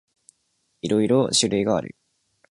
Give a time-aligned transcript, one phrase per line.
[0.81, 1.95] いろいろ種類がある。